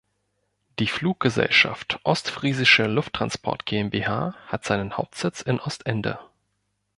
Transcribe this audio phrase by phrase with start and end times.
[0.79, 6.17] Die Fluggesellschaft „Ostfriesische Lufttransport GmbH“ hat seinen Hauptsitz in Ostende.